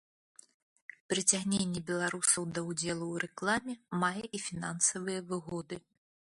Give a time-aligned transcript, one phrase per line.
[1.13, 3.73] Прыцягненне беларусаў да ўдзелу ў рэкламе
[4.05, 5.75] мае і фінансавыя выгоды.